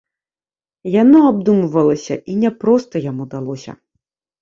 Яно 1.01 1.19
абдумвалася 1.33 2.15
і 2.19 2.33
няпроста 2.43 2.95
яму 3.09 3.23
далося. 3.39 3.81